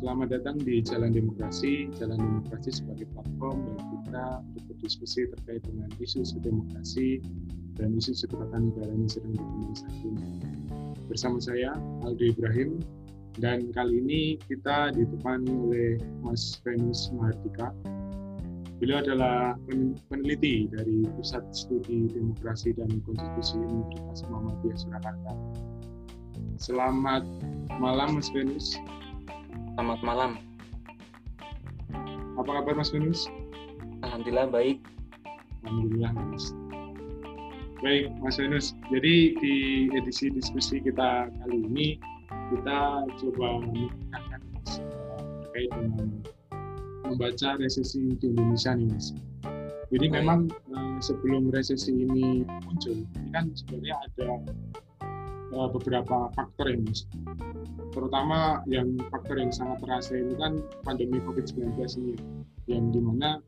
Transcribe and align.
Selamat 0.00 0.32
datang 0.32 0.56
di 0.56 0.80
Jalan 0.80 1.12
Demokrasi. 1.12 1.92
Jalan 2.00 2.16
Demokrasi 2.16 2.72
sebagai 2.72 3.04
platform 3.12 3.68
bagi 3.68 3.84
kita 4.08 4.40
untuk 4.48 4.64
berdiskusi 4.72 5.28
terkait 5.28 5.60
dengan 5.68 5.92
isu-isu 6.00 6.40
demokrasi 6.40 7.20
dan 7.76 7.92
isu-isu 7.92 8.24
ketatanegaraan 8.32 8.96
yang 8.96 9.12
sedang 9.12 9.36
berkembang 9.36 9.76
saat 9.76 9.92
ini. 10.00 10.24
Bersama 11.04 11.36
saya 11.36 11.76
Aldo 12.08 12.32
Ibrahim 12.32 12.80
dan 13.44 13.68
kali 13.76 14.00
ini 14.00 14.20
kita 14.48 14.96
ditemani 14.96 15.52
oleh 15.68 16.00
Mas 16.24 16.56
Venus 16.64 17.12
Mahardika. 17.12 17.68
Beliau 18.80 19.04
adalah 19.04 19.60
peneliti 20.08 20.64
dari 20.72 21.04
Pusat 21.12 21.44
Studi 21.52 22.08
Demokrasi 22.08 22.72
dan 22.72 22.88
Konstitusi 23.04 23.60
Universitas 23.60 24.24
Muhammadiyah 24.32 24.80
Surakarta. 24.80 25.32
Selamat 26.56 27.20
malam 27.76 28.16
Mas 28.16 28.32
Venus. 28.32 28.80
Selamat 29.80 30.04
malam. 30.04 30.32
Apa 32.36 32.50
kabar 32.60 32.76
Mas 32.76 32.92
Venus? 32.92 33.32
Alhamdulillah 34.04 34.52
baik. 34.52 34.84
Alhamdulillah 35.64 36.12
Mas. 36.20 36.52
Baik 37.80 38.12
Mas 38.20 38.36
Venus, 38.36 38.76
jadi 38.92 39.40
di 39.40 39.88
edisi 39.96 40.28
diskusi 40.36 40.84
kita 40.84 41.32
kali 41.32 41.64
ini 41.64 41.96
kita 42.52 43.08
coba 43.24 43.64
meningkatkan 43.64 44.40
terkait 44.68 45.72
dengan 45.72 46.12
membaca 47.08 47.56
resesi 47.56 48.20
di 48.20 48.36
Indonesia 48.36 48.76
nih 48.76 48.84
Mas. 48.84 49.16
Jadi 49.88 50.06
baik. 50.12 50.16
memang 50.20 50.52
eh, 50.76 50.96
sebelum 51.00 51.48
resesi 51.56 52.04
ini 52.04 52.44
muncul, 52.68 53.00
ini 53.00 53.28
kan 53.32 53.48
sebenarnya 53.56 53.96
ada 53.96 54.44
eh, 55.52 55.68
beberapa 55.70 56.30
faktor 56.34 56.66
ya 56.70 56.78
Mas 56.80 57.06
terutama 57.90 58.62
yang 58.70 58.94
faktor 59.10 59.36
yang 59.38 59.50
sangat 59.50 59.82
terasa 59.82 60.14
ini 60.14 60.34
kan 60.38 60.62
pandemi 60.86 61.18
COVID-19 61.26 61.74
ini 61.98 62.14
yang 62.70 62.94
di 62.94 63.02
mana 63.02 63.42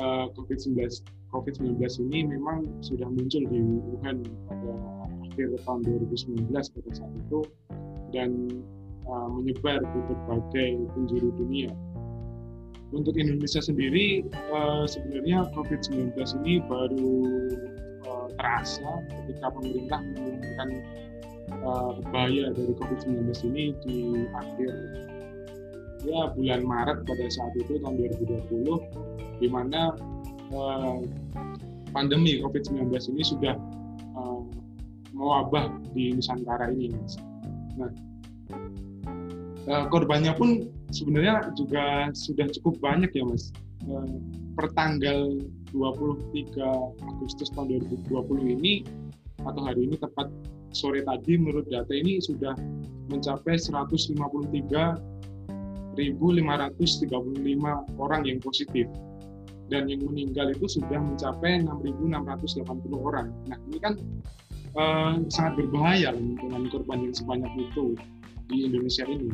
uh, 0.00 0.32
COVID-19 0.32 0.80
COVID-19 1.30 1.78
ini 2.10 2.26
memang 2.26 2.66
sudah 2.82 3.06
muncul 3.06 3.44
di 3.46 3.60
Wuhan 3.60 4.24
pada 4.50 4.72
akhir 5.30 5.54
tahun 5.62 5.80
2019 5.86 6.50
pada 6.50 6.90
saat 6.90 7.12
itu 7.14 7.40
dan 8.10 8.50
uh, 9.06 9.28
menyebar 9.30 9.78
di 9.78 10.00
berbagai 10.10 10.90
penjuru 10.96 11.30
dunia. 11.38 11.70
Untuk 12.90 13.14
Indonesia 13.14 13.62
sendiri 13.62 14.26
uh, 14.50 14.82
sebenarnya 14.90 15.46
COVID-19 15.54 16.18
ini 16.42 16.58
baru 16.66 17.14
uh, 18.02 18.28
terasa 18.34 18.90
ketika 19.06 19.54
pemerintah 19.54 20.02
mengumumkan 20.02 20.68
uh, 21.62 21.98
bahaya 22.10 22.52
dari 22.54 22.72
COVID-19 22.76 23.30
ini 23.52 23.64
di 23.84 23.96
akhir 24.34 24.70
ya 26.04 26.32
bulan 26.32 26.64
Maret 26.64 27.04
pada 27.04 27.26
saat 27.28 27.52
itu 27.60 27.76
tahun 27.80 28.00
2020 28.00 29.40
di 29.40 29.48
mana 29.48 29.92
uh, 30.52 31.00
pandemi 31.92 32.40
COVID-19 32.40 32.88
ini 33.12 33.22
sudah 33.24 33.54
uh, 34.16 34.42
mewabah 35.12 35.68
di 35.92 36.16
Nusantara 36.16 36.72
ini 36.72 36.94
Mas. 36.94 37.14
Nah, 37.76 37.92
uh, 39.68 39.84
korbannya 39.92 40.32
pun 40.36 40.70
sebenarnya 40.94 41.52
juga 41.58 42.08
sudah 42.16 42.46
cukup 42.60 42.80
banyak 42.80 43.10
ya 43.12 43.24
Mas. 43.26 43.52
Uh, 43.88 44.20
per 44.56 44.68
tanggal 44.76 45.40
23 45.72 46.52
Agustus 47.00 47.48
tahun 47.54 47.80
2020 48.08 48.56
ini 48.60 48.84
atau 49.40 49.60
hari 49.64 49.88
ini 49.88 49.96
tepat 49.96 50.28
sore 50.70 51.02
tadi 51.02 51.36
menurut 51.38 51.66
data 51.66 51.90
ini 51.90 52.22
sudah 52.22 52.54
mencapai 53.10 53.58
153.535 53.58 54.98
orang 57.98 58.22
yang 58.26 58.38
positif 58.38 58.86
dan 59.70 59.86
yang 59.86 60.02
meninggal 60.06 60.50
itu 60.50 60.66
sudah 60.66 60.98
mencapai 60.98 61.62
6.680 61.62 62.90
orang. 62.98 63.30
Nah 63.46 63.58
ini 63.70 63.78
kan 63.78 63.94
eh, 64.74 65.12
sangat 65.30 65.62
berbahaya 65.62 66.14
dengan 66.14 66.66
korban 66.70 67.06
yang 67.06 67.14
sebanyak 67.14 67.50
itu 67.58 67.94
di 68.50 68.66
Indonesia 68.66 69.06
ini. 69.06 69.30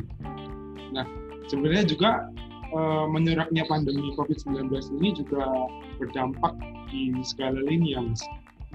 Nah 0.93 1.05
sebenarnya 1.49 1.85
juga 1.89 2.29
eh, 2.73 3.05
menyeraknya 3.09 3.65
pandemi 3.65 4.13
COVID-19 4.13 4.69
ini 5.01 5.09
juga 5.17 5.69
berdampak 5.97 6.53
di 6.93 7.11
segala 7.25 7.59
lini 7.65 7.97
ya 7.97 8.01
mas 8.01 8.21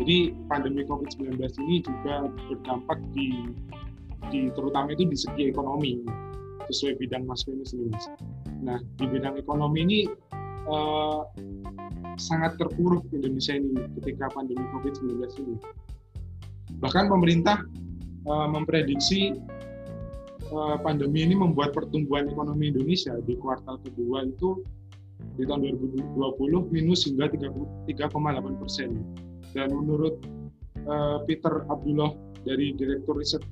jadi 0.00 0.32
pandemi 0.48 0.88
COVID-19 0.88 1.36
ini 1.68 1.84
juga 1.84 2.32
berdampak 2.48 2.96
di, 3.12 3.52
di 4.32 4.48
terutama 4.56 4.96
itu 4.96 5.04
di 5.04 5.18
segi 5.18 5.52
ekonomi 5.52 6.00
sesuai 6.72 6.96
bidang 6.96 7.28
Mas 7.28 7.44
Venus 7.44 7.76
ini 7.76 7.92
Mas. 7.92 8.08
Nah 8.64 8.80
di 8.96 9.04
bidang 9.04 9.36
ekonomi 9.36 9.84
ini 9.84 10.00
eh, 10.64 11.20
sangat 12.16 12.56
terpuruk 12.56 13.04
Indonesia 13.12 13.52
ini 13.52 13.84
ketika 14.00 14.32
pandemi 14.32 14.64
COVID-19 14.72 15.12
ini. 15.44 15.56
Bahkan 16.80 17.12
pemerintah 17.12 17.60
eh, 18.24 18.48
memprediksi 18.48 19.36
eh, 20.48 20.76
pandemi 20.80 21.20
ini 21.20 21.36
membuat 21.36 21.76
pertumbuhan 21.76 22.32
ekonomi 22.32 22.72
Indonesia 22.72 23.12
di 23.28 23.36
kuartal 23.36 23.76
kedua 23.84 24.24
itu 24.24 24.64
di 25.36 25.44
tahun 25.44 25.68
2020 26.16 26.72
minus 26.72 27.04
hingga 27.04 27.28
3,8 27.28 27.92
persen 28.56 29.04
dan 29.52 29.72
menurut 29.72 30.20
uh, 30.88 31.20
Peter 31.28 31.64
Abdullah 31.68 32.16
dari 32.42 32.74
Direktur 32.74 33.20
Riset 33.20 33.44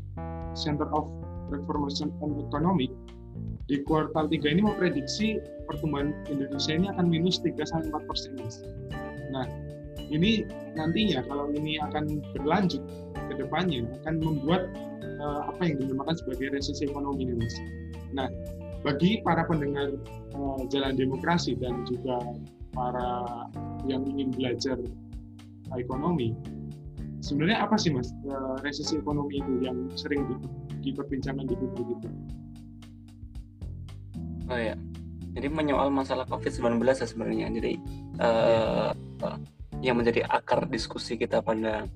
Center 0.57 0.89
of 0.91 1.07
Reformation 1.53 2.11
and 2.25 2.41
Economic 2.51 2.91
di 3.71 3.79
kuartal 3.87 4.27
3 4.27 4.51
ini 4.51 4.67
memprediksi 4.67 5.39
pertumbuhan 5.71 6.11
Indonesia 6.27 6.75
ini 6.75 6.91
akan 6.91 7.07
minus 7.07 7.39
3 7.39 7.55
sampai 7.63 7.95
4 7.95 8.11
persen. 8.11 8.35
Nah, 9.31 9.47
ini 10.11 10.43
nantinya 10.75 11.23
kalau 11.31 11.55
ini 11.55 11.79
akan 11.79 12.19
berlanjut 12.35 12.83
ke 13.15 13.33
depannya 13.39 13.87
akan 14.03 14.19
membuat 14.19 14.75
uh, 15.23 15.47
apa 15.55 15.71
yang 15.71 15.87
dinamakan 15.87 16.19
sebagai 16.19 16.51
resesi 16.51 16.91
ekonomi 16.91 17.31
ini, 17.31 17.39
Mas. 17.39 17.55
Nah, 18.11 18.27
bagi 18.83 19.23
para 19.23 19.47
pendengar 19.47 19.95
uh, 20.35 20.61
Jalan 20.67 20.99
Demokrasi 20.99 21.55
dan 21.55 21.87
juga 21.87 22.19
para 22.75 23.47
yang 23.87 24.03
ingin 24.11 24.35
belajar 24.35 24.83
ekonomi. 25.77 26.35
Sebenarnya 27.21 27.69
apa 27.69 27.77
sih 27.77 27.93
mas 27.93 28.11
eh, 28.25 28.55
resesi 28.65 28.97
ekonomi 28.97 29.45
itu 29.45 29.53
yang 29.61 29.87
sering 29.93 30.25
diperbincangkan 30.81 31.45
di 31.47 31.55
publik 31.55 31.89
itu? 32.01 32.09
Oh 34.51 34.59
ya 34.59 34.75
jadi 35.35 35.47
menyoal 35.47 35.95
masalah 35.95 36.27
COVID-19 36.27 36.83
ya 36.83 37.07
sebenarnya. 37.07 37.47
Jadi 37.55 37.73
uh, 38.19 38.91
yang 39.81 39.97
menjadi 39.99 40.27
akar 40.27 40.67
diskusi 40.67 41.15
kita 41.15 41.39
pada 41.41 41.87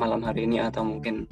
malam 0.00 0.24
hari 0.24 0.48
ini 0.48 0.58
atau 0.64 0.82
mungkin 0.82 1.28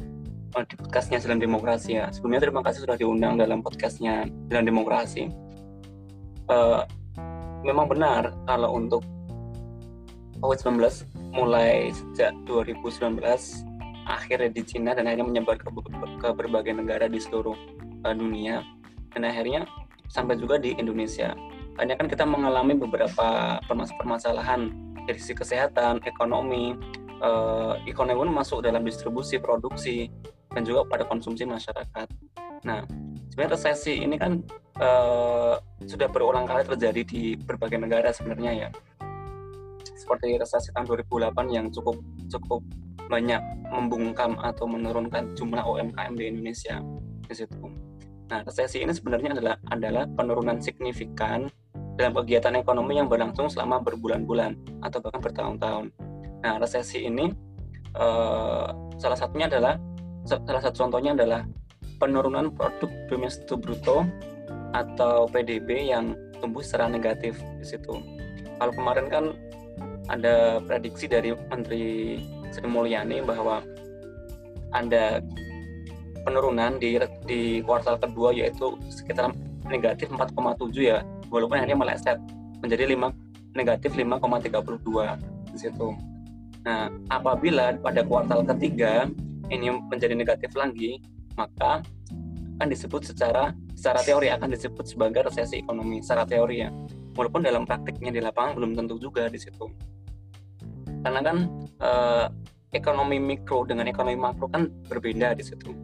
di 0.52 0.74
podcastnya 0.76 1.16
Jalan 1.24 1.40
Demokrasi 1.40 1.96
ya. 1.96 2.12
Sebelumnya 2.12 2.44
terima 2.44 2.60
kasih 2.60 2.84
sudah 2.84 2.96
diundang 3.00 3.40
dalam 3.40 3.64
podcastnya 3.64 4.28
Jalan 4.52 4.68
Demokrasi. 4.68 5.32
Uh, 6.52 6.84
memang 7.64 7.88
benar 7.88 8.36
kalau 8.44 8.76
untuk 8.76 9.00
COVID-19 10.44 11.08
mulai 11.32 11.90
sejak 11.90 12.36
2019 12.44 13.18
akhirnya 14.04 14.50
di 14.50 14.62
Cina 14.66 14.92
dan 14.92 15.08
akhirnya 15.08 15.26
menyebar 15.28 15.56
ke, 15.58 15.68
ke 16.20 16.28
berbagai 16.34 16.74
negara 16.76 17.06
di 17.06 17.18
seluruh 17.22 17.56
uh, 18.04 18.14
dunia 18.14 18.60
dan 19.16 19.24
akhirnya 19.24 19.64
sampai 20.12 20.36
juga 20.36 20.60
di 20.60 20.76
Indonesia. 20.76 21.32
Hanya 21.80 21.96
kan 21.96 22.04
kita 22.04 22.28
mengalami 22.28 22.76
beberapa 22.76 23.56
permasalahan 23.96 24.68
dari 25.08 25.16
sisi 25.16 25.32
kesehatan, 25.32 26.04
ekonomi, 26.04 26.76
uh, 27.24 27.80
ekonomi 27.88 28.28
pun 28.28 28.32
masuk 28.36 28.58
dalam 28.60 28.84
distribusi, 28.84 29.40
produksi, 29.40 30.12
dan 30.52 30.68
juga 30.68 30.84
pada 30.84 31.08
konsumsi 31.08 31.48
masyarakat. 31.48 32.12
Nah, 32.68 32.84
sebenarnya 33.32 33.56
resesi 33.56 34.04
ini 34.04 34.20
kan 34.20 34.44
uh, 34.78 35.56
sudah 35.80 36.12
berulang 36.12 36.44
kali 36.44 36.68
terjadi 36.68 37.02
di 37.08 37.22
berbagai 37.40 37.80
negara 37.80 38.12
sebenarnya 38.12 38.52
ya 38.52 38.68
seperti 39.84 40.38
resesi 40.38 40.70
tahun 40.72 40.86
2008 41.08 41.54
yang 41.54 41.66
cukup 41.70 41.98
cukup 42.30 42.60
banyak 43.10 43.40
membungkam 43.68 44.40
atau 44.40 44.64
menurunkan 44.64 45.36
jumlah 45.36 45.60
UMKM 45.60 46.12
di 46.16 46.24
Indonesia 46.32 46.80
di 47.28 47.34
situ. 47.34 47.68
Nah, 48.32 48.40
resesi 48.46 48.80
ini 48.80 48.92
sebenarnya 48.96 49.36
adalah 49.36 49.56
adalah 49.68 50.04
penurunan 50.08 50.56
signifikan 50.62 51.48
dalam 52.00 52.16
kegiatan 52.16 52.56
ekonomi 52.56 52.96
yang 52.96 53.12
berlangsung 53.12 53.52
selama 53.52 53.84
berbulan-bulan 53.84 54.56
atau 54.80 54.98
bahkan 55.04 55.20
bertahun-tahun. 55.20 55.86
Nah, 56.40 56.54
resesi 56.56 57.04
ini 57.04 57.28
eh, 57.92 58.68
salah 58.96 59.18
satunya 59.18 59.52
adalah 59.52 59.76
salah 60.24 60.62
satu 60.62 60.88
contohnya 60.88 61.12
adalah 61.12 61.44
penurunan 62.00 62.50
produk 62.54 62.90
domestik 63.12 63.60
bruto 63.60 64.06
atau 64.72 65.28
PDB 65.28 65.92
yang 65.92 66.16
tumbuh 66.40 66.64
secara 66.64 66.88
negatif 66.88 67.36
di 67.60 67.66
situ. 67.66 67.92
Kalau 68.58 68.72
kemarin 68.72 69.06
kan 69.12 69.24
ada 70.10 70.58
prediksi 70.64 71.06
dari 71.06 71.30
Menteri 71.50 72.18
Sri 72.50 72.66
Mulyani 72.66 73.22
bahwa 73.22 73.62
ada 74.72 75.20
penurunan 76.22 76.78
di 76.78 76.98
di 77.26 77.60
kuartal 77.62 77.98
kedua 77.98 78.30
yaitu 78.32 78.78
sekitar 78.88 79.30
5 79.30 79.70
negatif 79.70 80.10
4,7 80.10 80.70
ya 80.78 81.02
walaupun 81.28 81.58
akhirnya 81.58 81.78
meleset 81.78 82.18
menjadi 82.62 82.94
5 82.94 83.58
negatif 83.58 83.92
5,32 83.94 85.52
di 85.52 85.58
situ. 85.60 85.88
Nah, 86.62 86.88
apabila 87.10 87.74
pada 87.82 88.06
kuartal 88.06 88.46
ketiga 88.54 89.10
ini 89.50 89.68
menjadi 89.90 90.14
negatif 90.16 90.54
lagi, 90.56 91.02
maka 91.36 91.84
akan 92.56 92.68
disebut 92.70 93.02
secara 93.02 93.52
secara 93.74 94.00
teori 94.06 94.30
akan 94.30 94.54
disebut 94.54 94.86
sebagai 94.86 95.26
resesi 95.26 95.60
ekonomi 95.60 96.00
secara 96.00 96.22
teori 96.24 96.56
ya. 96.62 96.70
Walaupun 97.12 97.44
dalam 97.44 97.68
praktiknya 97.68 98.08
di 98.08 98.20
lapangan 98.24 98.56
belum 98.56 98.72
tentu 98.72 98.96
juga 98.96 99.28
di 99.28 99.36
situ. 99.36 99.68
Karena 101.02 101.20
kan 101.20 101.36
eh, 101.82 102.26
ekonomi 102.72 103.20
mikro 103.20 103.68
dengan 103.68 103.90
ekonomi 103.90 104.16
makro 104.16 104.48
kan 104.48 104.70
berbeda 104.88 105.36
di 105.36 105.44
situ. 105.44 105.74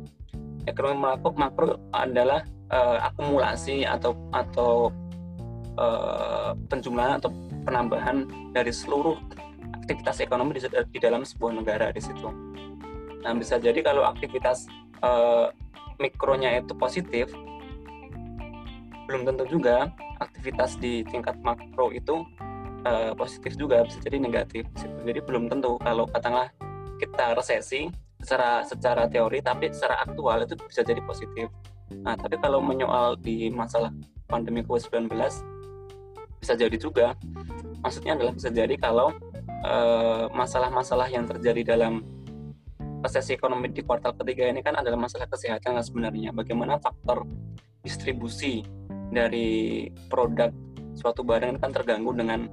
Ekonomi 0.65 0.99
makro 1.05 1.31
makro 1.37 1.69
adalah 1.93 2.47
eh, 2.73 2.99
akumulasi 3.03 3.85
atau 3.85 4.17
atau 4.33 4.89
eh, 5.77 6.51
penjumlahan 6.73 7.21
atau 7.21 7.31
penambahan 7.69 8.25
dari 8.57 8.73
seluruh 8.73 9.19
aktivitas 9.85 10.25
ekonomi 10.25 10.57
di, 10.57 10.65
di 10.65 10.99
dalam 11.03 11.29
sebuah 11.29 11.53
negara 11.61 11.93
di 11.93 12.01
situ. 12.01 12.29
Nah, 13.19 13.35
bisa 13.35 13.59
jadi 13.59 13.83
kalau 13.83 14.07
aktivitas 14.07 14.71
mikronya 15.99 16.59
itu 16.59 16.75
positif, 16.75 17.31
belum 19.09 19.25
tentu 19.25 19.49
juga 19.49 19.89
aktivitas 20.21 20.77
di 20.77 21.01
tingkat 21.09 21.41
makro 21.41 21.89
itu 21.97 22.29
uh, 22.85 23.17
positif 23.17 23.57
juga 23.57 23.89
bisa 23.89 23.99
jadi 24.05 24.21
negatif. 24.21 24.69
Jadi 24.77 25.21
belum 25.25 25.49
tentu 25.49 25.81
kalau 25.81 26.05
katakanlah 26.05 26.53
kita 27.01 27.33
resesi 27.33 27.89
secara 28.21 28.63
secara 28.69 29.09
teori, 29.09 29.41
tapi 29.41 29.73
secara 29.73 30.05
aktual 30.05 30.45
itu 30.45 30.55
bisa 30.61 30.85
jadi 30.85 31.01
positif. 31.09 31.49
Nah, 32.05 32.21
tapi 32.21 32.37
kalau 32.37 32.61
menyoal 32.61 33.17
di 33.17 33.49
masalah 33.49 33.89
pandemi 34.29 34.61
COVID-19 34.61 35.09
bisa 36.39 36.55
jadi 36.55 36.77
juga 36.79 37.17
maksudnya 37.83 38.15
adalah 38.15 38.33
bisa 38.35 38.53
jadi 38.53 38.75
kalau 38.79 39.11
eh, 39.67 40.27
masalah-masalah 40.31 41.11
uh, 41.11 41.15
yang 41.19 41.27
terjadi 41.27 41.75
dalam 41.75 42.07
resesi 43.03 43.35
ekonomi 43.35 43.71
di 43.71 43.83
kuartal 43.83 44.15
ketiga 44.15 44.47
ini 44.51 44.63
kan 44.63 44.79
adalah 44.79 44.99
masalah 44.99 45.27
kesehatan 45.27 45.79
sebenarnya 45.83 46.31
bagaimana 46.31 46.79
faktor 46.79 47.27
distribusi 47.83 48.63
dari 49.13 49.89
produk 50.13 50.53
suatu 50.99 51.23
barang 51.23 51.63
kan 51.63 51.71
terganggu 51.71 52.13
dengan 52.13 52.51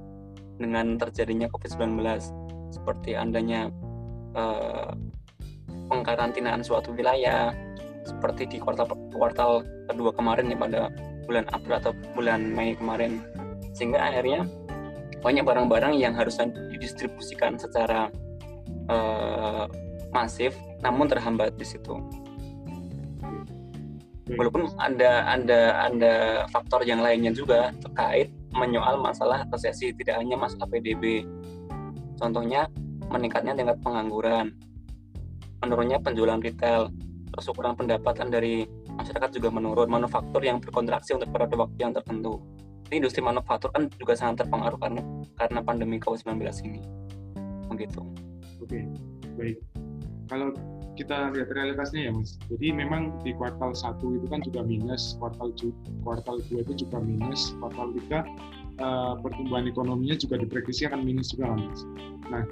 dengan 0.56 0.96
terjadinya 0.96 1.50
COVID-19 1.52 2.00
seperti 2.72 3.12
adanya 3.12 3.68
uh, 4.32 4.94
pengkarantinaan 5.90 6.64
suatu 6.64 6.94
wilayah 6.96 7.52
seperti 8.06 8.46
di 8.46 8.58
kuartal 8.62 8.86
kuartal 9.12 9.66
kedua 9.90 10.14
kemarin 10.14 10.46
nih 10.48 10.58
pada 10.58 10.88
bulan 11.26 11.44
April 11.50 11.74
atau 11.82 11.92
bulan 12.14 12.40
Mei 12.54 12.78
kemarin 12.78 13.20
sehingga 13.74 13.98
akhirnya 14.00 14.46
banyak 15.20 15.42
barang-barang 15.42 15.98
yang 15.98 16.14
harusnya 16.14 16.48
didistribusikan 16.70 17.58
secara 17.58 18.08
uh, 18.86 19.66
masif 20.14 20.54
namun 20.80 21.10
terhambat 21.10 21.58
di 21.58 21.66
situ. 21.66 21.98
Walaupun 24.26 24.74
ada 24.82 25.22
ada 25.30 25.86
ada 25.86 26.14
faktor 26.50 26.82
yang 26.82 26.98
lainnya 26.98 27.30
juga 27.30 27.70
terkait 27.78 28.34
menyoal 28.50 28.98
masalah 28.98 29.46
resesi 29.54 29.94
tidak 29.94 30.18
hanya 30.18 30.34
masalah 30.34 30.66
PDB. 30.66 31.22
Contohnya 32.18 32.66
meningkatnya 33.06 33.54
tingkat 33.54 33.78
pengangguran, 33.86 34.50
menurunnya 35.62 36.02
penjualan 36.02 36.42
retail, 36.42 36.90
terus 37.30 37.46
ukuran 37.46 37.78
pendapatan 37.78 38.26
dari 38.32 38.66
masyarakat 38.98 39.30
juga 39.30 39.54
menurun, 39.54 39.86
manufaktur 39.86 40.42
yang 40.42 40.58
berkontraksi 40.58 41.14
untuk 41.14 41.30
periode 41.30 41.54
waktu 41.54 41.78
yang 41.78 41.94
tertentu 41.94 42.42
ini 42.86 43.02
industri 43.02 43.18
manufaktur 43.18 43.74
kan 43.74 43.90
juga 43.98 44.14
sangat 44.14 44.46
terpengaruh 44.46 44.78
karena 44.78 45.02
karena 45.34 45.60
pandemi 45.62 45.98
COVID-19 45.98 46.38
ini. 46.70 46.80
Begitu. 47.66 48.00
Oke, 48.62 48.80
baik. 49.34 49.58
Kalau 50.30 50.54
kita 50.96 51.30
lihat 51.36 51.52
realitasnya 51.52 52.08
ya 52.08 52.12
Mas. 52.16 52.40
Jadi 52.48 52.72
memang 52.72 53.20
di 53.20 53.36
kuartal 53.36 53.76
1 53.76 54.00
itu 54.16 54.26
kan 54.26 54.40
juga 54.42 54.60
minus, 54.64 55.14
kuartal 55.20 55.52
kuartal 56.00 56.40
2 56.48 56.64
itu 56.64 56.72
juga 56.88 56.98
minus, 57.04 57.52
kuartal 57.60 57.92
3 57.92 58.00
uh, 58.00 58.16
eh, 58.16 59.14
pertumbuhan 59.20 59.68
ekonominya 59.68 60.16
juga 60.16 60.40
diprediksi 60.40 60.88
akan 60.88 61.04
minus 61.04 61.36
juga 61.36 61.52
Mas. 61.54 61.80
Nah, 62.32 62.44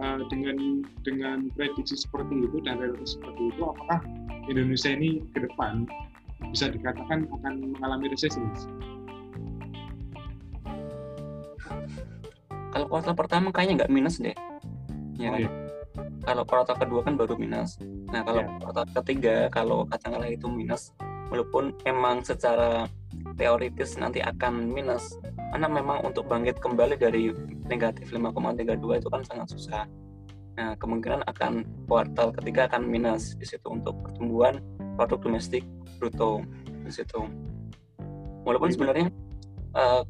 uh, 0.00 0.18
dengan 0.32 0.82
dengan 1.04 1.52
prediksi 1.52 2.00
seperti 2.00 2.48
itu 2.48 2.58
dan 2.64 2.80
realitas 2.80 3.20
seperti 3.20 3.52
itu 3.52 3.62
apakah 3.62 4.00
Indonesia 4.48 4.90
ini 4.90 5.20
ke 5.36 5.44
depan 5.44 5.84
bisa 6.50 6.72
dikatakan 6.72 7.28
akan 7.28 7.76
mengalami 7.76 8.10
resesi 8.10 8.40
Mas? 8.40 8.64
kalau 12.74 12.90
kuartal 12.90 13.14
pertama 13.14 13.54
kayaknya 13.54 13.86
nggak 13.86 13.92
minus 13.94 14.18
deh 14.18 14.34
ya 15.14 15.30
oh, 15.30 15.38
kan? 15.38 15.40
iya. 15.46 15.63
Kalau 16.24 16.42
kuartal 16.48 16.76
kedua 16.76 17.00
kan 17.04 17.14
baru 17.14 17.36
minus 17.36 17.78
nah 18.10 18.24
kalau 18.24 18.42
yeah. 18.42 18.58
kuartal 18.60 18.86
ketiga 19.04 19.36
kalau 19.52 19.84
katakanlah 19.88 20.28
itu 20.28 20.48
minus 20.48 20.92
walaupun 21.28 21.76
memang 21.84 22.24
secara 22.24 22.88
teoritis 23.36 23.96
nanti 23.96 24.20
akan 24.20 24.68
minus 24.68 25.16
karena 25.54 25.68
memang 25.70 26.02
untuk 26.02 26.26
bangkit 26.26 26.58
kembali 26.58 26.98
dari 26.98 27.30
negatif 27.68 28.10
5,32 28.10 29.00
itu 29.00 29.08
kan 29.08 29.22
sangat 29.22 29.48
susah 29.52 29.84
nah 30.54 30.72
kemungkinan 30.78 31.26
akan 31.26 31.66
kuartal 31.90 32.30
ketiga 32.40 32.70
akan 32.70 32.86
minus 32.86 33.34
di 33.34 33.46
situ 33.46 33.66
untuk 33.70 33.98
pertumbuhan 34.06 34.62
produk 34.94 35.18
domestik 35.18 35.66
bruto 35.98 36.46
di 36.86 36.92
situ 36.94 37.26
walaupun 38.46 38.70
sebenarnya 38.70 39.10
uh, 39.74 40.02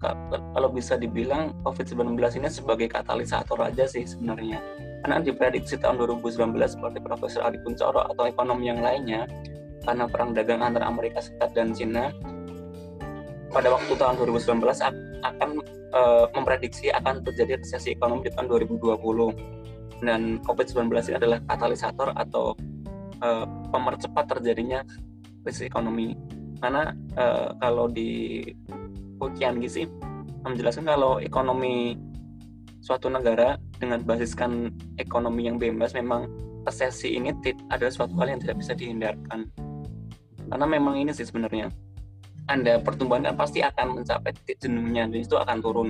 kalau 0.53 0.69
bisa 0.71 0.95
dibilang 1.01 1.57
COVID-19 1.65 2.15
ini 2.39 2.49
sebagai 2.53 2.89
katalisator 2.93 3.59
aja 3.65 3.89
sih 3.89 4.05
sebenarnya. 4.05 4.61
Karena 5.05 5.21
diprediksi 5.21 5.77
tahun 5.77 6.01
2019 6.01 6.57
seperti 6.65 6.99
Profesor 7.05 7.45
Adi 7.45 7.61
Kuncoro 7.61 8.09
atau 8.09 8.25
ekonom 8.25 8.57
yang 8.65 8.81
lainnya, 8.81 9.29
karena 9.85 10.09
perang 10.09 10.33
dagang 10.33 10.65
antara 10.65 10.89
Amerika 10.89 11.21
Serikat 11.21 11.53
dan 11.53 11.77
Cina, 11.77 12.09
pada 13.53 13.69
waktu 13.69 13.93
tahun 14.01 14.17
2019 14.17 14.65
akan 15.29 15.51
uh, 15.93 16.25
memprediksi 16.33 16.89
akan 16.89 17.21
terjadi 17.21 17.61
resesi 17.61 17.93
ekonomi 17.93 18.27
di 18.27 18.33
tahun 18.33 18.49
2020. 18.49 20.01
Dan 20.01 20.41
COVID-19 20.41 20.89
ini 20.89 21.17
adalah 21.21 21.39
katalisator 21.53 22.09
atau 22.17 22.57
uh, 23.21 23.45
pemercepat 23.69 24.25
terjadinya 24.25 24.81
resesi 25.45 25.69
ekonomi. 25.69 26.17
Karena 26.65 26.97
uh, 27.21 27.53
kalau 27.61 27.93
di 27.93 28.41
Kian 29.37 29.61
Gizi 29.61 29.85
menjelaskan 30.45 30.89
kalau 30.89 31.21
ekonomi 31.21 31.97
suatu 32.85 33.09
negara 33.09 33.57
dengan 33.85 34.01
basiskan 34.03 34.73
ekonomi 34.97 35.47
yang 35.47 35.61
bebas 35.61 35.93
memang 35.93 36.27
resesi 36.65 37.21
ini 37.21 37.31
adalah 37.69 37.93
suatu 37.93 38.17
hal 38.19 38.33
yang 38.33 38.41
tidak 38.41 38.57
bisa 38.65 38.73
dihindarkan 38.73 39.49
karena 40.49 40.67
memang 40.67 40.97
ini 40.97 41.13
sih 41.13 41.29
sebenarnya 41.29 41.69
anda 42.49 42.81
pertumbuhan 42.81 43.25
kan 43.25 43.37
pasti 43.37 43.65
akan 43.65 44.01
mencapai 44.01 44.33
titik 44.41 44.65
jenuhnya 44.65 45.09
dan 45.09 45.21
itu 45.21 45.37
akan 45.37 45.59
turun 45.61 45.89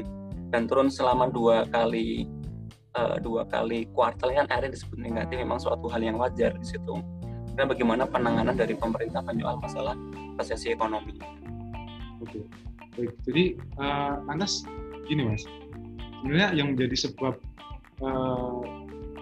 dan 0.54 0.70
turun 0.70 0.86
selama 0.86 1.30
dua 1.30 1.66
kali 1.70 2.26
uh, 2.94 3.18
dua 3.18 3.46
kali 3.46 3.90
kuartal 3.90 4.30
kan 4.30 4.46
akhirnya 4.50 4.74
disebut 4.78 4.98
negatif 4.98 5.34
memang 5.38 5.58
suatu 5.58 5.90
hal 5.90 6.02
yang 6.02 6.18
wajar 6.18 6.54
di 6.54 6.66
situ 6.66 6.94
dan 7.54 7.70
bagaimana 7.70 8.06
penanganan 8.06 8.54
dari 8.54 8.74
pemerintah 8.74 9.22
menyoal 9.22 9.62
masalah 9.62 9.94
resesi 10.38 10.74
ekonomi. 10.74 11.14
Oke. 12.18 12.42
Baik, 12.94 13.10
jadi 13.26 13.44
uh, 13.78 14.22
lantas 14.26 14.66
gini 15.06 15.26
mas, 15.26 15.42
sebenarnya 16.22 16.48
yang 16.54 16.74
menjadi 16.74 17.10
sebab 17.10 17.34
uh, 18.02 18.62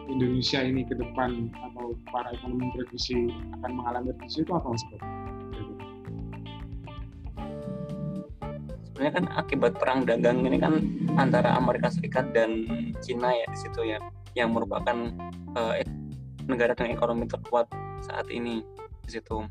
Indonesia 0.08 0.60
ini 0.62 0.84
ke 0.84 0.94
depan 0.96 1.48
atau 1.52 1.96
para 2.08 2.32
ekonomi 2.36 2.68
prediksi 2.76 3.28
akan 3.60 3.70
mengalami 3.76 4.12
resesi 4.16 4.44
itu 4.44 4.52
apa 4.52 4.68
mas? 4.68 4.84
Sebenarnya 8.92 9.12
kan 9.18 9.26
akibat 9.34 9.72
perang 9.80 10.06
dagang 10.06 10.46
ini 10.46 10.58
kan 10.60 10.78
antara 11.18 11.56
Amerika 11.58 11.90
Serikat 11.90 12.30
dan 12.36 12.68
Cina 13.02 13.34
ya 13.34 13.46
di 13.50 13.58
situ 13.58 13.80
ya, 13.82 13.98
yang 14.38 14.54
merupakan 14.54 15.10
uh, 15.56 15.74
negara 16.46 16.76
dengan 16.76 16.94
ekonomi 16.94 17.24
terkuat 17.26 17.66
saat 18.02 18.28
ini 18.30 18.62
di 19.02 19.10
situ 19.10 19.46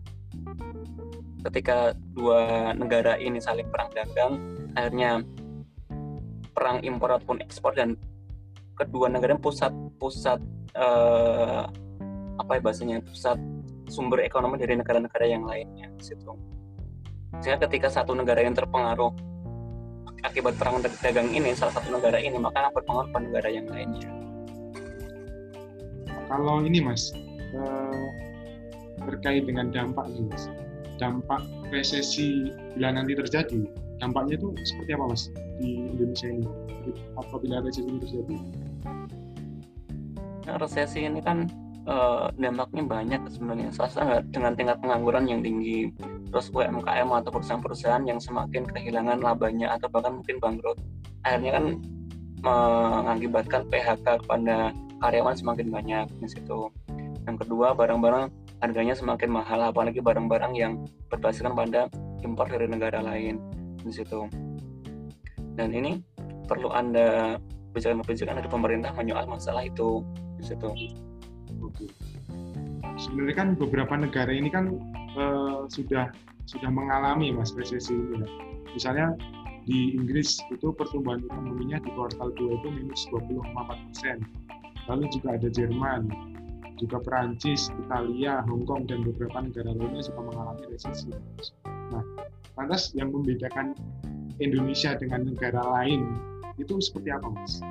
ketika 1.41 1.97
dua 2.13 2.71
negara 2.77 3.17
ini 3.17 3.41
saling 3.41 3.65
perang 3.67 3.89
dagang 3.91 4.33
akhirnya 4.77 5.25
perang 6.53 6.83
impor 6.85 7.17
ataupun 7.17 7.41
ekspor 7.41 7.73
dan 7.73 7.97
kedua 8.81 9.07
negara 9.13 9.37
pusat 9.37 9.69
pusat 10.01 10.41
eh, 10.73 11.63
apa 12.41 12.51
ya 12.57 12.61
bahasanya 12.65 12.97
pusat 13.05 13.37
sumber 13.85 14.25
ekonomi 14.25 14.57
dari 14.57 14.73
negara-negara 14.73 15.25
yang 15.29 15.45
lainnya 15.45 15.93
situ 16.01 16.33
sehingga 17.39 17.69
ketika 17.69 17.87
satu 17.93 18.17
negara 18.17 18.41
yang 18.41 18.57
terpengaruh 18.57 19.13
akibat 20.25 20.57
perang 20.57 20.81
dagang 20.81 21.29
ini 21.29 21.53
salah 21.53 21.77
satu 21.77 21.93
negara 21.93 22.17
ini 22.17 22.37
maka 22.41 22.65
akan 22.65 22.73
berpengaruh 22.81 23.09
pada 23.13 23.23
negara 23.29 23.49
yang 23.53 23.67
lainnya 23.69 24.09
kalau 26.25 26.65
ini 26.65 26.81
mas 26.81 27.13
eh, 27.53 28.07
terkait 29.05 29.45
dengan 29.45 29.69
dampak 29.69 30.09
ini 30.09 30.25
mas 30.31 30.49
dampak 30.97 31.41
resesi 31.69 32.53
bila 32.77 32.93
nanti 32.93 33.13
terjadi 33.13 33.61
dampaknya 34.01 34.41
itu 34.41 34.49
seperti 34.65 34.97
apa 34.97 35.05
mas 35.13 35.23
di 35.61 35.69
Indonesia 35.93 36.27
ini 36.29 36.49
apabila 37.17 37.61
resesi 37.61 37.85
ini 37.85 37.99
terjadi? 38.01 38.37
Nah, 40.41 40.55
resesi 40.57 41.05
ini 41.05 41.21
kan 41.21 41.47
uh, 41.85 42.27
dampaknya 42.35 42.83
banyak 42.83 43.21
sebenarnya. 43.29 43.69
Salah 43.73 44.25
dengan 44.29 44.57
tingkat 44.57 44.81
pengangguran 44.81 45.29
yang 45.29 45.41
tinggi, 45.45 45.89
terus 46.29 46.49
UMKM 46.51 47.07
atau 47.09 47.29
perusahaan-perusahaan 47.29 48.03
yang 48.05 48.19
semakin 48.19 48.65
kehilangan 48.67 49.21
labanya 49.21 49.77
atau 49.77 49.87
bahkan 49.87 50.19
mungkin 50.19 50.37
bangkrut. 50.41 50.77
Akhirnya 51.23 51.51
kan 51.61 51.65
mengakibatkan 52.41 53.61
PHK 53.69 54.25
kepada 54.25 54.73
karyawan 54.97 55.35
semakin 55.37 55.67
banyak 55.69 56.05
di 56.17 56.27
situ. 56.27 56.73
Yang 57.29 57.45
kedua, 57.45 57.77
barang-barang 57.77 58.33
harganya 58.61 58.93
semakin 58.97 59.29
mahal 59.29 59.61
apalagi 59.61 60.01
barang-barang 60.01 60.53
yang 60.53 60.85
berbasiskan 61.09 61.53
pada 61.53 61.89
impor 62.21 62.45
dari 62.45 62.69
negara 62.69 63.01
lain 63.01 63.41
di 63.81 63.89
situ 63.89 64.29
dan 65.57 65.73
ini 65.73 65.99
perlu 66.45 66.69
anda 66.71 67.37
kebijakan-kebijakan 67.71 68.43
dari 68.43 68.49
pemerintah 68.51 68.91
menyoal 68.93 69.25
masalah 69.31 69.63
itu 69.63 70.03
di 70.37 70.43
situ 70.43 70.69
sebenarnya 72.99 73.35
kan 73.35 73.49
beberapa 73.55 73.95
negara 73.95 74.29
ini 74.29 74.51
kan 74.51 74.75
uh, 75.15 75.65
sudah 75.71 76.11
sudah 76.45 76.67
mengalami 76.67 77.31
mas 77.31 77.55
resesi 77.55 77.95
ini 77.95 78.21
ya. 78.21 78.27
misalnya 78.75 79.07
di 79.63 79.95
Inggris 79.95 80.41
itu 80.51 80.73
pertumbuhan 80.73 81.23
ekonominya 81.23 81.79
di 81.79 81.89
kuartal 81.95 82.33
2 82.35 82.59
itu 82.59 82.67
minus 82.75 83.07
24 83.13 83.55
persen 83.87 84.17
lalu 84.89 85.07
juga 85.15 85.37
ada 85.39 85.47
Jerman 85.47 86.09
juga 86.81 86.97
Perancis, 86.97 87.69
Italia, 87.77 88.41
Hong 88.49 88.65
Kong, 88.65 88.89
dan 88.89 89.05
beberapa 89.05 89.37
negara 89.37 89.69
lainnya 89.69 90.01
juga 90.01 90.33
mengalami 90.33 90.65
resesi. 90.73 91.13
Nah, 91.93 92.01
lantas 92.57 92.89
yang 92.97 93.13
membedakan 93.13 93.77
Indonesia 94.41 94.97
dengan 94.97 95.29
negara 95.29 95.61
lain 95.61 96.30
itu 96.57 96.79
seperti 96.81 97.09
apa, 97.13 97.27
Mas? 97.31 97.61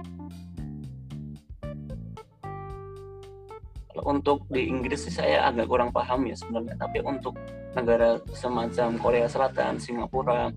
Untuk 4.00 4.48
di 4.48 4.64
Inggris 4.70 5.04
sih 5.04 5.12
saya 5.12 5.44
agak 5.50 5.68
kurang 5.68 5.90
paham 5.92 6.24
ya 6.24 6.38
sebenarnya, 6.38 6.78
tapi 6.80 7.04
untuk 7.04 7.36
negara 7.76 8.16
semacam 8.32 8.96
Korea 8.96 9.26
Selatan, 9.28 9.76
Singapura, 9.76 10.48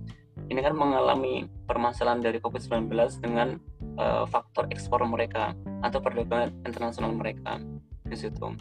ini 0.50 0.60
kan 0.62 0.74
mengalami 0.74 1.46
permasalahan 1.70 2.22
dari 2.24 2.42
COVID-19 2.42 2.90
dengan 3.22 3.58
uh, 3.98 4.26
faktor 4.26 4.70
ekspor 4.74 5.06
mereka 5.06 5.54
atau 5.86 6.02
perdagangan 6.02 6.54
internasional 6.66 7.12
mereka 7.14 7.62
di 8.08 8.18
situ. 8.18 8.54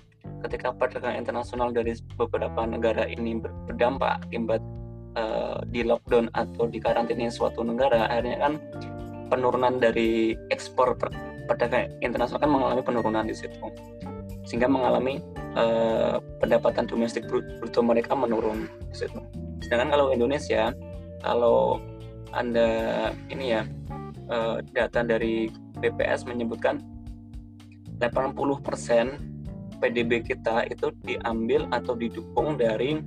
Ketika 0.43 0.75
perdagangan 0.75 1.21
internasional 1.21 1.71
dari 1.71 1.95
beberapa 2.19 2.67
negara 2.67 3.07
ini 3.07 3.39
berdampak 3.41 4.27
akibat 4.27 4.61
uh, 5.17 5.63
di 5.71 5.87
lockdown 5.87 6.29
atau 6.35 6.69
di 6.69 6.83
karantina 6.83 7.31
suatu 7.31 7.63
negara, 7.65 8.11
akhirnya 8.11 8.39
kan 8.43 8.53
penurunan 9.33 9.81
dari 9.81 10.37
ekspor 10.53 11.01
perdagangan 11.49 11.89
internasional 12.05 12.45
kan 12.45 12.53
mengalami 12.53 12.83
penurunan 12.85 13.25
di 13.25 13.33
situ, 13.33 13.73
sehingga 14.45 14.69
mengalami 14.69 15.25
uh, 15.57 16.21
pendapatan 16.37 16.85
domestik 16.85 17.25
bruto 17.33 17.81
mereka 17.81 18.13
menurun 18.13 18.69
di 18.93 18.97
situ. 19.01 19.17
Sedangkan 19.65 19.97
kalau 19.97 20.13
Indonesia, 20.13 20.77
kalau 21.25 21.81
anda 22.37 23.09
ini 23.33 23.57
ya 23.57 23.65
uh, 24.29 24.61
data 24.77 25.01
dari 25.01 25.49
BPS 25.81 26.29
menyebutkan 26.29 26.85
80% 27.97 29.81
PDB 29.81 30.23
kita 30.23 30.69
itu 30.69 30.93
diambil 31.03 31.67
atau 31.73 31.97
didukung 31.97 32.61
dari 32.61 33.01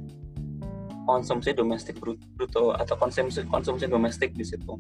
konsumsi 1.06 1.54
domestik 1.54 2.02
bruto 2.02 2.74
atau 2.74 2.96
konsumsi 2.98 3.46
konsumsi 3.46 3.86
domestik 3.86 4.34
di 4.34 4.44
situ 4.44 4.76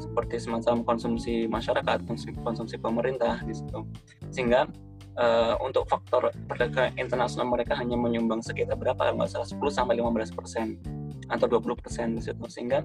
seperti 0.00 0.40
semacam 0.40 0.82
konsumsi 0.82 1.44
masyarakat 1.46 2.08
konsumsi, 2.08 2.40
konsumsi 2.40 2.76
pemerintah 2.80 3.38
di 3.44 3.52
situ. 3.52 3.84
Sehingga 4.32 4.66
uh, 5.20 5.54
untuk 5.60 5.84
faktor 5.86 6.32
perdagangan 6.48 6.96
internasional 6.96 7.46
mereka 7.52 7.76
hanya 7.76 7.94
menyumbang 8.00 8.40
sekitar 8.40 8.80
berapa? 8.80 9.12
Nggak 9.12 9.28
salah 9.30 9.48
10 9.48 9.60
sampai 9.70 9.94
15 10.00 10.32
persen 10.38 10.66
atau 11.28 11.46
20 11.46 11.78
persen 11.78 12.06
di 12.16 12.22
situ. 12.24 12.44
Sehingga 12.48 12.80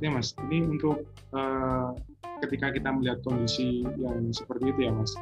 selanjutnya 0.00 0.16
Mas, 0.16 0.32
ini 0.48 0.58
untuk 0.64 1.04
uh, 1.36 1.92
ketika 2.40 2.72
kita 2.72 2.88
melihat 2.88 3.20
kondisi 3.20 3.84
yang 4.00 4.32
seperti 4.32 4.72
itu 4.72 4.88
ya 4.88 4.92
Mas, 4.96 5.12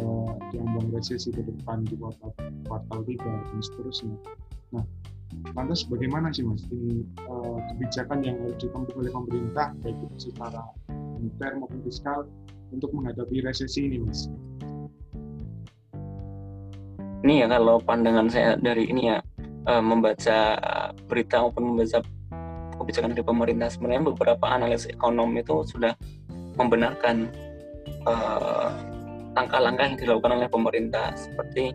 uh, 0.00 0.32
diambang 0.48 0.88
resesi 0.96 1.28
ke 1.28 1.44
depan 1.44 1.84
di 1.84 2.00
kuartal, 2.00 2.32
kuartal 2.64 3.04
3 3.04 3.20
dan 3.20 3.60
seterusnya. 3.60 4.16
Nah, 4.72 4.84
lantas 5.52 5.84
bagaimana 5.84 6.32
sih 6.32 6.48
Mas 6.48 6.64
ini 6.72 7.04
uh, 7.28 7.60
kebijakan 7.76 8.24
yang 8.24 8.40
harus 8.40 8.56
ditempuh 8.56 8.96
oleh 8.96 9.12
pemerintah 9.12 9.76
baik 9.84 10.00
itu 10.00 10.32
secara 10.32 10.64
moneter 10.88 11.52
maupun 11.60 11.84
fiskal 11.84 12.24
untuk 12.72 12.88
menghadapi 12.96 13.44
resesi 13.44 13.84
ini 13.84 14.00
Mas? 14.00 14.32
Ini 17.20 17.44
ya 17.44 17.46
kalau 17.52 17.84
pandangan 17.84 18.32
saya 18.32 18.56
dari 18.56 18.88
ini 18.88 19.12
ya 19.12 19.20
membaca 19.62 20.58
berita 21.06 21.38
maupun 21.38 21.76
membaca 21.76 22.02
kebijakan 22.82 23.14
dari 23.14 23.24
pemerintah. 23.24 23.68
Sebenarnya 23.70 24.02
beberapa 24.12 24.46
analis 24.50 24.90
ekonomi 24.90 25.40
itu 25.40 25.62
sudah 25.66 25.94
membenarkan 26.58 27.30
eh, 27.86 28.68
langkah-langkah 29.32 29.84
yang 29.88 29.96
dilakukan 29.96 30.32
oleh 30.36 30.48
pemerintah 30.50 31.16
seperti 31.16 31.72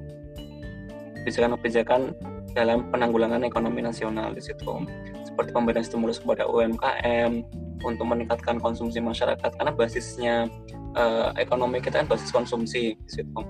kebijakan-kebijakan 1.24 2.14
dalam 2.56 2.88
penanggulangan 2.90 3.44
ekonomi 3.44 3.84
nasional 3.84 4.34
di 4.34 4.42
situ 4.42 4.86
seperti 5.28 5.54
pemberian 5.54 5.86
stimulus 5.86 6.18
kepada 6.18 6.50
UMKM 6.50 7.46
untuk 7.86 8.06
meningkatkan 8.10 8.58
konsumsi 8.58 8.98
masyarakat 8.98 9.54
karena 9.54 9.70
basisnya 9.70 10.50
uh, 10.98 11.30
ekonomi 11.38 11.78
kita 11.78 12.02
kan 12.02 12.10
basis 12.10 12.34
konsumsi 12.34 12.98
di 12.98 13.12
situ. 13.12 13.42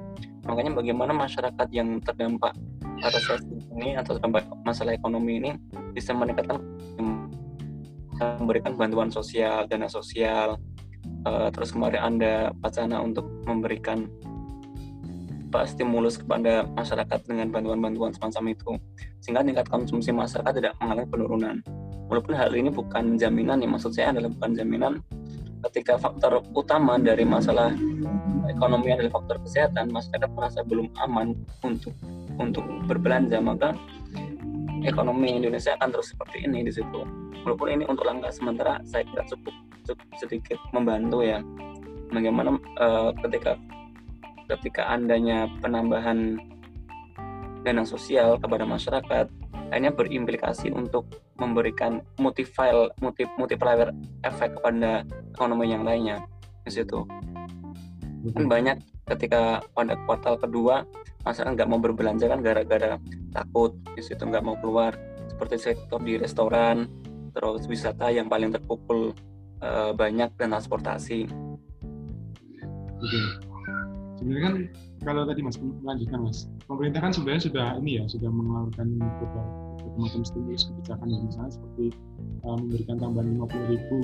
Makanya 0.43 0.75
bagaimana 0.75 1.15
masyarakat 1.15 1.67
yang 1.71 2.03
terdampak 2.03 2.55
resesi 2.99 3.61
ini 3.71 3.95
atau 3.95 4.19
terdampak 4.19 4.43
masalah 4.65 4.97
ekonomi 4.97 5.39
ini 5.39 5.51
bisa 5.95 6.11
meningkatkan 6.11 6.59
memberikan 8.19 8.73
bantuan 8.75 9.09
sosial, 9.13 9.65
dana 9.69 9.87
sosial, 9.87 10.57
uh, 11.25 11.49
terus 11.53 11.71
kemarin 11.73 12.01
Anda 12.03 12.33
wacana 12.61 13.01
untuk 13.01 13.25
memberikan 13.45 14.09
pak 15.47 15.71
stimulus 15.71 16.19
kepada 16.19 16.67
masyarakat 16.75 17.23
dengan 17.23 17.47
bantuan-bantuan 17.49 18.11
semacam 18.11 18.51
itu. 18.51 18.71
Sehingga 19.23 19.43
tingkat 19.47 19.67
konsumsi 19.71 20.11
masyarakat 20.11 20.53
tidak 20.53 20.73
mengalami 20.83 21.07
penurunan. 21.07 21.55
Walaupun 22.07 22.35
hal 22.35 22.51
ini 22.55 22.71
bukan 22.71 23.19
jaminan 23.19 23.59
ya 23.63 23.67
maksud 23.67 23.91
saya 23.95 24.15
adalah 24.15 24.31
bukan 24.31 24.51
jaminan. 24.55 24.93
Ketika 25.67 25.99
faktor 25.99 26.45
utama 26.55 26.95
dari 27.01 27.27
masalah 27.27 27.73
ekonomi 28.47 28.93
adalah 28.95 29.11
faktor 29.19 29.41
kesehatan 29.43 29.91
masyarakat 29.91 30.29
merasa 30.31 30.63
belum 30.63 30.87
aman 31.03 31.35
untuk 31.65 31.91
untuk 32.37 32.63
berbelanja 32.87 33.41
maka 33.41 33.75
ekonomi 34.85 35.37
Indonesia 35.37 35.73
akan 35.79 35.89
terus 35.89 36.13
seperti 36.13 36.45
ini 36.45 36.65
di 36.65 36.71
situ. 36.73 37.01
Walaupun 37.45 37.67
ini 37.71 37.83
untuk 37.87 38.03
langkah 38.05 38.29
sementara 38.29 38.81
saya 38.83 39.07
kira 39.07 39.23
cukup, 39.25 39.55
cukup 39.87 40.07
sedikit 40.19 40.59
membantu 40.75 41.23
ya. 41.23 41.39
Bagaimana 42.11 42.59
uh, 42.79 43.11
ketika 43.25 43.55
ketika 44.47 44.87
andanya 44.87 45.47
penambahan 45.59 46.39
dana 47.67 47.83
sosial 47.83 48.39
kepada 48.39 48.63
masyarakat 48.63 49.27
hanya 49.75 49.91
berimplikasi 49.91 50.71
untuk 50.71 51.03
memberikan 51.35 51.99
multiplier 52.15 52.87
multi, 53.03 53.27
multiplier 53.35 53.91
efek 54.23 54.55
kepada 54.55 55.03
ekonomi 55.35 55.75
yang 55.75 55.83
lainnya 55.83 56.23
di 56.63 56.71
situ. 56.71 57.03
Kan 58.31 58.47
banyak 58.47 58.79
ketika 59.07 59.63
pada 59.75 59.99
kuartal 60.07 60.39
kedua 60.39 60.87
masyarakat 61.27 61.59
nggak 61.59 61.69
mau 61.69 61.79
berbelanja 61.79 62.31
kan 62.31 62.39
gara-gara 62.39 62.95
takut 63.37 63.77
di 63.93 64.01
situ 64.01 64.25
nggak 64.25 64.41
mau 64.41 64.57
keluar 64.57 64.97
seperti 65.29 65.55
sektor 65.61 66.01
di 66.01 66.17
restoran 66.17 66.89
terus 67.37 67.69
wisata 67.69 68.09
yang 68.09 68.25
paling 68.25 68.49
terpukul 68.49 69.13
uh, 69.61 69.93
banyak 69.93 70.33
dan 70.41 70.49
transportasi. 70.57 71.29
Oke. 72.97 73.21
Sebenarnya 74.17 74.43
kan 74.49 74.55
kalau 75.05 75.21
tadi 75.29 75.45
mas 75.45 75.61
melanjutkan 75.61 76.19
mas, 76.25 76.49
pemerintah 76.65 76.99
kan 77.05 77.13
sebenarnya 77.13 77.43
sudah 77.45 77.67
ini 77.77 78.01
ya 78.01 78.03
sudah 78.09 78.29
mengeluarkan 78.33 78.97
berbagai 78.97 79.67
macam 79.97 80.21
stimulus 80.25 80.69
kebijakan 80.69 81.07
yang 81.09 81.23
misalnya 81.25 81.51
seperti 81.53 81.85
uh, 82.45 82.57
memberikan 82.57 82.97
tambahan 83.01 83.27
50 83.37 83.71
ribu 83.73 83.99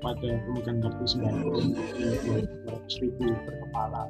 pada 0.00 0.30
pemegang 0.44 0.78
kartu 0.84 1.04
sembako 1.04 1.52
200 1.64 3.02
ribu 3.04 3.24
per 3.32 3.54
kepala 3.64 4.02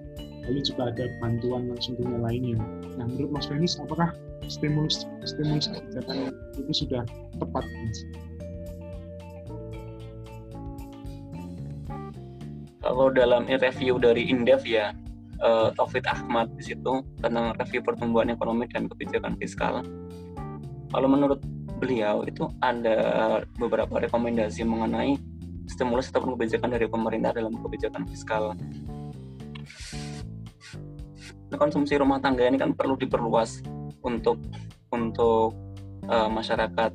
lalu 0.48 0.60
juga 0.64 0.92
ada 0.92 1.04
bantuan 1.18 1.68
langsung 1.72 1.96
tunai 1.96 2.20
lainnya 2.20 2.58
nah 3.00 3.04
menurut 3.08 3.30
Mas 3.32 3.46
Fenis 3.48 3.80
apakah 3.80 4.12
stimulus 4.48 5.08
stimulus 5.24 5.72
kebijakan 5.72 6.32
itu 6.60 6.72
sudah 6.84 7.02
tepat 7.40 7.64
mas? 7.64 7.98
Kalau 12.84 13.08
dalam 13.08 13.48
review 13.48 13.96
dari 13.96 14.28
Indef 14.28 14.68
ya, 14.68 14.92
uh, 15.40 15.72
Taufik 15.72 16.04
Ahmad 16.04 16.52
di 16.60 16.68
situ 16.68 17.00
tentang 17.24 17.56
review 17.56 17.80
pertumbuhan 17.80 18.28
ekonomi 18.28 18.68
dan 18.68 18.92
kebijakan 18.92 19.40
fiskal. 19.40 19.80
Kalau 20.92 21.08
menurut 21.08 21.40
beliau 21.80 22.22
itu 22.28 22.44
ada 22.60 23.40
beberapa 23.56 24.04
rekomendasi 24.04 24.68
mengenai 24.68 25.16
stimulus 25.64 26.12
ataupun 26.12 26.36
kebijakan 26.36 26.76
dari 26.76 26.84
pemerintah 26.84 27.32
dalam 27.32 27.56
kebijakan 27.56 28.04
fiskal. 28.04 28.52
Konsumsi 31.56 31.96
rumah 31.98 32.18
tangga 32.18 32.46
ini 32.46 32.58
kan 32.60 32.74
perlu 32.74 32.98
diperluas 32.98 33.62
untuk 34.02 34.38
untuk 34.92 35.54
uh, 36.08 36.28
masyarakat. 36.30 36.90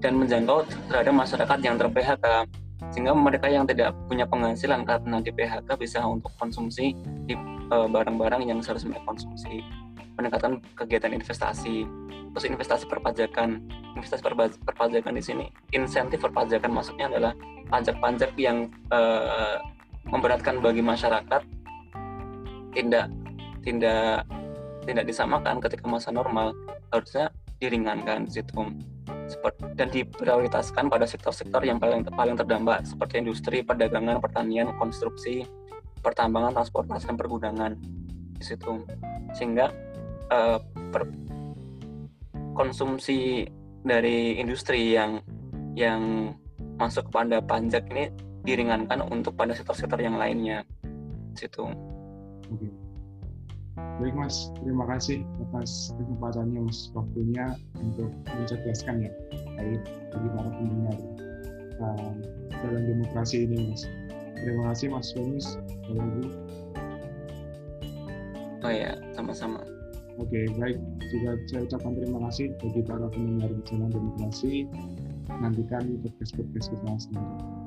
Dan 0.00 0.16
menjangkau 0.16 0.64
terhadap 0.88 1.12
masyarakat 1.12 1.58
yang 1.60 1.76
ter 1.76 1.88
PHK 1.92 2.24
sehingga 2.90 3.12
mereka 3.12 3.46
yang 3.46 3.68
tidak 3.68 3.92
punya 4.08 4.24
penghasilan 4.24 4.82
karena 4.88 5.20
di 5.20 5.30
PHK 5.30 5.68
bisa 5.76 6.00
untuk 6.02 6.32
konsumsi 6.40 6.96
di 7.28 7.36
eh, 7.70 7.88
barang-barang 7.92 8.48
yang 8.48 8.58
seharusnya 8.64 8.96
mereka 8.96 9.14
konsumsi. 9.14 9.60
Peningkatan 10.16 10.64
kegiatan 10.74 11.12
investasi 11.12 11.84
terus 12.32 12.46
investasi 12.48 12.88
perpajakan. 12.88 13.60
Investasi 13.94 14.22
perpajakan 14.64 15.12
di 15.12 15.22
sini 15.22 15.44
insentif 15.76 16.24
perpajakan 16.24 16.72
maksudnya 16.72 17.12
adalah 17.12 17.32
pajak-pajak 17.70 18.34
yang 18.38 18.70
uh, 18.90 19.58
memberatkan 20.08 20.58
bagi 20.62 20.82
masyarakat 20.82 21.42
tidak 22.72 23.06
tidak 23.60 24.24
tidak 24.84 25.04
disamakan 25.06 25.60
ketika 25.60 25.84
masa 25.86 26.10
normal. 26.10 26.56
Harusnya 26.90 27.30
diringankan 27.60 28.26
di 28.26 28.40
situ. 28.40 28.60
Dan 29.78 29.94
diprioritaskan 29.94 30.90
pada 30.90 31.06
sektor-sektor 31.06 31.62
yang 31.62 31.78
paling 31.78 32.02
paling 32.02 32.34
terdampak 32.34 32.82
seperti 32.82 33.22
industri, 33.22 33.62
perdagangan, 33.62 34.18
pertanian, 34.18 34.74
konstruksi, 34.74 35.46
pertambangan, 36.02 36.50
transportasi 36.58 37.14
dan 37.14 37.16
pergudangan 37.16 37.72
di 38.34 38.44
situ. 38.44 38.82
Sehingga 39.38 39.70
uh, 40.34 40.58
per, 40.90 41.06
konsumsi 42.58 43.46
dari 43.86 44.42
industri 44.42 44.98
yang 44.98 45.22
yang 45.78 46.34
masuk 46.80 47.06
kepada 47.12 47.38
pajak 47.38 47.86
ini 47.94 48.10
diringankan 48.42 49.04
untuk 49.12 49.36
pada 49.38 49.54
sektor-sektor 49.54 50.00
yang 50.00 50.18
lainnya. 50.18 50.66
Situ. 51.38 51.70
Baik 54.00 54.14
Mas, 54.16 54.48
terima 54.60 54.84
kasih 54.88 55.24
atas 55.48 55.92
kesempatannya 55.96 56.60
Mas 56.64 56.88
waktunya 56.96 57.56
untuk 57.80 58.10
mencerdaskan 58.28 59.08
ya 59.08 59.12
baik 59.56 59.82
bagi 60.12 60.28
para 60.36 60.50
pendengar 60.56 60.96
uh, 61.80 62.12
dalam 62.64 62.82
demokrasi 62.88 63.44
ini 63.44 63.72
Mas. 63.72 63.84
Terima 64.40 64.72
kasih 64.72 64.86
Mas 64.88 65.08
Venus. 65.12 65.46
Oh 68.60 68.72
ya, 68.72 68.96
sama-sama. 69.16 69.60
Oke, 70.20 70.48
baik. 70.60 70.76
Juga 71.12 71.30
saya 71.48 71.60
ucapkan 71.64 71.92
terima 71.96 72.18
kasih 72.28 72.52
bagi 72.60 72.80
para 72.84 73.08
pendengar 73.08 73.48
di 73.52 73.62
channel 73.64 73.88
demokrasi. 73.88 74.68
Nantikan 75.40 75.96
podcast-podcast 76.04 76.68
kita 76.72 76.92
selanjutnya. 77.08 77.59